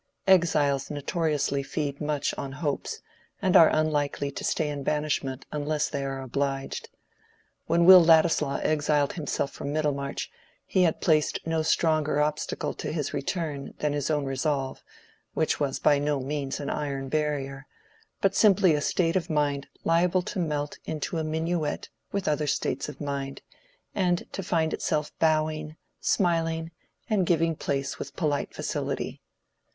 [0.25, 3.03] Exiles notoriously feed much on hopes,
[3.39, 6.89] and are unlikely to stay in banishment unless they are obliged.
[7.67, 10.31] When Will Ladislaw exiled himself from Middlemarch
[10.65, 14.83] he had placed no stronger obstacle to his return than his own resolve,
[15.35, 17.67] which was by no means an iron barrier,
[18.21, 22.89] but simply a state of mind liable to melt into a minuet with other states
[22.89, 23.43] of mind,
[23.93, 26.71] and to find itself bowing, smiling,
[27.07, 29.21] and giving place with polite facility.